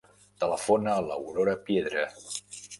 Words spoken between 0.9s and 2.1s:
a l'Aurora Piedra.